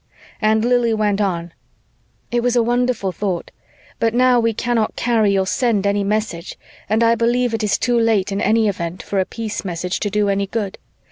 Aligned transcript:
And 0.41 0.65
Lili 0.65 0.95
went 0.95 1.21
on, 1.21 1.53
"It 2.31 2.41
was 2.41 2.55
a 2.55 2.63
wonderful 2.63 3.11
thought, 3.11 3.51
but 3.99 4.15
now 4.15 4.39
we 4.39 4.51
cannot 4.51 4.95
carry 4.95 5.37
or 5.37 5.45
send 5.45 5.85
any 5.85 6.03
message 6.03 6.57
and 6.89 7.03
I 7.03 7.13
believe 7.13 7.53
it 7.53 7.61
is 7.61 7.77
too 7.77 7.99
late 7.99 8.31
in 8.31 8.41
any 8.41 8.67
event 8.67 9.03
for 9.03 9.19
a 9.19 9.25
peace 9.25 9.63
message 9.63 9.99
to 9.99 10.09
do 10.09 10.27
any 10.27 10.47
good. 10.47 10.79